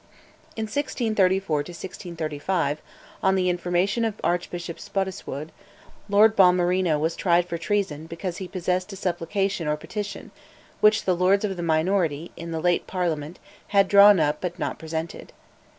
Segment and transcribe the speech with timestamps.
[0.55, 1.63] In 1634
[2.09, 2.81] 35,
[3.21, 5.49] on the information of Archbishop Spottiswoode,
[6.09, 10.31] Lord Balmerino was tried for treason because he possessed a supplication or petition
[10.79, 13.37] which the Lords of the minority, in the late Parliament,
[13.67, 15.33] had drawn up but had not presented.